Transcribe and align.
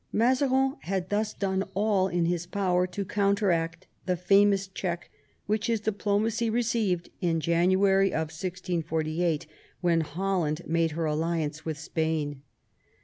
Mazarin 0.11 0.77
had 0.79 1.09
.thus 1.09 1.31
done 1.31 1.61
all 1.75 2.07
in 2.07 2.25
his 2.25 2.47
power 2.47 2.87
to 2.87 3.05
counteract 3.05 3.85
the 4.07 4.17
famous 4.17 4.67
check 4.67 5.11
which 5.45 5.67
his 5.67 5.79
diplomacy 5.79 6.49
re 6.49 6.63
ceived 6.63 7.09
in 7.21 7.39
January 7.39 8.07
1648, 8.07 9.45
when 9.81 10.01
Holland 10.01 10.63
made 10.65 10.93
her 10.93 11.05
alliance 11.05 11.65
with 11.65 11.77
Spain. 11.77 12.41